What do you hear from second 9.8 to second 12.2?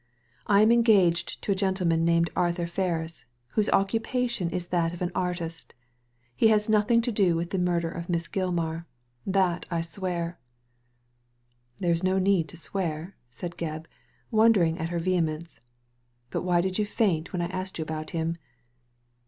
swear." *' There is no